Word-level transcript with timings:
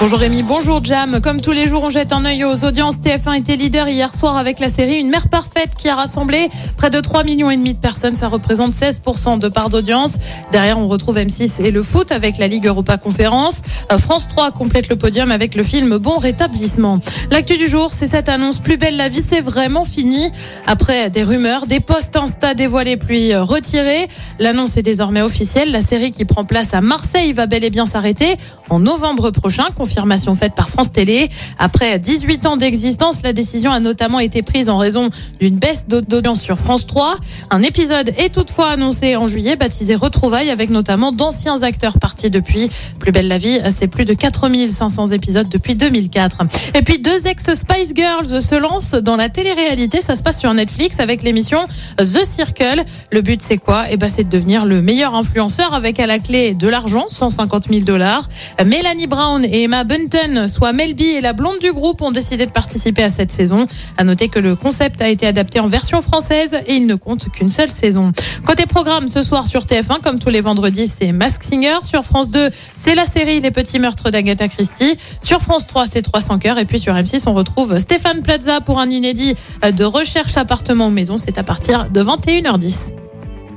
Bonjour 0.00 0.18
Rémi, 0.18 0.42
bonjour 0.42 0.82
Jam. 0.82 1.20
Comme 1.20 1.42
tous 1.42 1.52
les 1.52 1.66
jours, 1.66 1.82
on 1.82 1.90
jette 1.90 2.14
un 2.14 2.24
œil 2.24 2.42
aux 2.42 2.64
audiences. 2.64 3.00
TF1 3.00 3.40
était 3.40 3.56
leader 3.56 3.86
hier 3.86 4.14
soir 4.14 4.38
avec 4.38 4.58
la 4.58 4.70
série 4.70 4.96
Une 4.96 5.10
mère 5.10 5.28
parfaite 5.28 5.72
qui 5.76 5.90
a 5.90 5.94
rassemblé 5.94 6.48
près 6.78 6.88
de 6.88 6.98
3 6.98 7.22
millions 7.22 7.50
de 7.50 7.72
personnes. 7.74 8.16
Ça 8.16 8.28
représente 8.28 8.72
16% 8.72 9.38
de 9.38 9.48
part 9.48 9.68
d'audience. 9.68 10.14
Derrière, 10.52 10.78
on 10.78 10.86
retrouve 10.86 11.18
M6 11.18 11.62
et 11.62 11.70
le 11.70 11.82
foot 11.82 12.12
avec 12.12 12.38
la 12.38 12.48
Ligue 12.48 12.66
Europa 12.66 12.96
Conférence. 12.96 13.60
Euh, 13.92 13.98
France 13.98 14.26
3 14.26 14.52
complète 14.52 14.88
le 14.88 14.96
podium 14.96 15.30
avec 15.30 15.54
le 15.54 15.62
film 15.62 15.98
Bon 15.98 16.16
rétablissement. 16.16 16.98
L'actu 17.30 17.58
du 17.58 17.68
jour, 17.68 17.90
c'est 17.92 18.06
cette 18.06 18.30
annonce 18.30 18.58
Plus 18.60 18.78
belle 18.78 18.96
la 18.96 19.10
vie, 19.10 19.22
c'est 19.22 19.42
vraiment 19.42 19.84
fini. 19.84 20.30
Après 20.66 21.10
des 21.10 21.24
rumeurs, 21.24 21.66
des 21.66 21.80
posts 21.80 22.16
Insta 22.16 22.54
dévoilés 22.54 22.96
puis 22.96 23.34
euh, 23.34 23.42
retirés, 23.42 24.08
l'annonce 24.38 24.78
est 24.78 24.82
désormais 24.82 25.20
officielle. 25.20 25.70
La 25.72 25.82
série 25.82 26.10
qui 26.10 26.24
prend 26.24 26.44
place 26.44 26.72
à 26.72 26.80
Marseille 26.80 27.34
va 27.34 27.46
bel 27.46 27.64
et 27.64 27.70
bien 27.70 27.84
s'arrêter 27.84 28.38
en 28.70 28.80
novembre 28.80 29.28
prochain. 29.28 29.66
Confirmation 29.90 30.36
par 30.54 30.70
France 30.70 30.92
Télé. 30.92 31.28
Après 31.58 31.98
18 31.98 32.46
ans 32.46 32.56
d'existence, 32.56 33.22
la 33.24 33.32
décision 33.32 33.72
a 33.72 33.80
notamment 33.80 34.20
été 34.20 34.42
prise 34.42 34.68
en 34.68 34.78
raison 34.78 35.10
d'une 35.40 35.56
baisse 35.56 35.88
d'audience 35.88 36.40
sur 36.40 36.58
France 36.58 36.86
3. 36.86 37.16
Un 37.50 37.62
épisode 37.62 38.10
est 38.16 38.32
toutefois 38.32 38.68
annoncé 38.68 39.16
en 39.16 39.26
juillet, 39.26 39.56
baptisé 39.56 39.96
Retrouvailles, 39.96 40.50
avec 40.50 40.70
notamment 40.70 41.10
d'anciens 41.10 41.64
acteurs 41.64 41.98
partis 41.98 42.30
depuis. 42.30 42.70
Plus 43.00 43.10
belle 43.10 43.26
la 43.26 43.38
vie, 43.38 43.58
c'est 43.76 43.88
plus 43.88 44.04
de 44.04 44.14
4500 44.14 45.08
épisodes 45.08 45.48
depuis 45.48 45.74
2004. 45.74 46.42
Et 46.76 46.82
puis 46.82 47.00
deux 47.00 47.26
ex-Spice 47.26 47.92
Girls 47.96 48.40
se 48.40 48.54
lancent 48.54 48.94
dans 48.94 49.16
la 49.16 49.28
télé-réalité. 49.28 50.00
Ça 50.00 50.14
se 50.14 50.22
passe 50.22 50.38
sur 50.38 50.54
Netflix 50.54 51.00
avec 51.00 51.24
l'émission 51.24 51.58
The 51.98 52.24
Circle. 52.24 52.84
Le 53.10 53.22
but, 53.22 53.42
c'est 53.42 53.58
quoi? 53.58 53.86
Eh 53.90 53.96
ben, 53.96 54.08
c'est 54.08 54.22
de 54.22 54.30
devenir 54.30 54.66
le 54.66 54.82
meilleur 54.82 55.16
influenceur 55.16 55.74
avec 55.74 55.98
à 55.98 56.06
la 56.06 56.20
clé 56.20 56.54
de 56.54 56.68
l'argent, 56.68 57.06
150 57.08 57.70
000 57.70 57.80
dollars. 57.80 58.28
Mélanie 58.64 59.08
Brown 59.08 59.44
et 59.44 59.64
Emma 59.64 59.79
Bunton, 59.84 60.46
soit 60.48 60.72
Melby 60.72 61.06
et 61.06 61.20
la 61.20 61.32
blonde 61.32 61.58
du 61.60 61.72
groupe, 61.72 62.02
ont 62.02 62.10
décidé 62.10 62.46
de 62.46 62.50
participer 62.50 63.02
à 63.02 63.10
cette 63.10 63.32
saison. 63.32 63.66
À 63.96 64.04
noter 64.04 64.28
que 64.28 64.38
le 64.38 64.56
concept 64.56 65.00
a 65.02 65.08
été 65.08 65.26
adapté 65.26 65.60
en 65.60 65.66
version 65.66 66.02
française 66.02 66.56
et 66.66 66.74
il 66.74 66.86
ne 66.86 66.94
compte 66.94 67.30
qu'une 67.30 67.50
seule 67.50 67.70
saison. 67.70 68.12
Côté 68.46 68.66
programme, 68.66 69.08
ce 69.08 69.22
soir 69.22 69.46
sur 69.46 69.62
TF1, 69.62 70.00
comme 70.02 70.18
tous 70.18 70.30
les 70.30 70.40
vendredis, 70.40 70.88
c'est 70.88 71.12
Mask 71.12 71.42
Singer. 71.42 71.78
Sur 71.82 72.04
France 72.04 72.30
2, 72.30 72.50
c'est 72.76 72.94
la 72.94 73.04
série 73.04 73.40
Les 73.40 73.50
Petits 73.50 73.78
Meurtres 73.78 74.10
d'Agatha 74.10 74.48
Christie. 74.48 74.96
Sur 75.20 75.40
France 75.40 75.66
3, 75.66 75.86
c'est 75.86 76.02
300 76.02 76.38
cœurs. 76.38 76.58
Et 76.58 76.64
puis 76.64 76.78
sur 76.78 76.94
M6, 76.94 77.24
on 77.26 77.34
retrouve 77.34 77.78
Stéphane 77.78 78.22
Plaza 78.22 78.60
pour 78.60 78.80
un 78.80 78.88
inédit 78.88 79.34
de 79.62 79.84
recherche 79.84 80.36
appartement 80.36 80.88
ou 80.88 80.90
maison. 80.90 81.16
C'est 81.16 81.38
à 81.38 81.42
partir 81.42 81.88
de 81.90 82.02
21h10. 82.02 82.94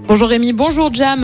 Bonjour 0.08 0.30
Rémi, 0.30 0.54
bonjour 0.54 0.94
Jam. 0.94 1.24